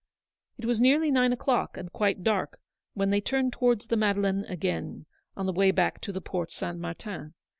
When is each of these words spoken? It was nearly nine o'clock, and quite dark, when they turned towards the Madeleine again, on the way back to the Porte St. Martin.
It 0.57 0.65
was 0.65 0.81
nearly 0.81 1.11
nine 1.11 1.31
o'clock, 1.31 1.77
and 1.77 1.91
quite 1.93 2.23
dark, 2.23 2.59
when 2.95 3.11
they 3.11 3.21
turned 3.21 3.53
towards 3.53 3.85
the 3.85 3.95
Madeleine 3.95 4.45
again, 4.45 5.05
on 5.37 5.45
the 5.45 5.53
way 5.53 5.69
back 5.69 6.01
to 6.01 6.11
the 6.11 6.19
Porte 6.19 6.51
St. 6.53 6.79
Martin. 6.79 7.35